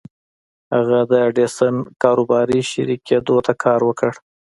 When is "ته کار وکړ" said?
3.45-4.11